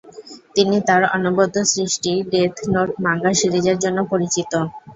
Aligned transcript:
তিনি 0.55 0.77
তার 0.87 1.01
অনবদ্য 1.15 1.55
সৃষ্টি 1.73 2.13
ডেথ 2.31 2.55
নোট 2.73 2.89
মাঙ্গা 3.05 3.31
সিরিজের 3.39 3.77
জন্য 3.83 3.99
পরিচিত। 4.11 4.51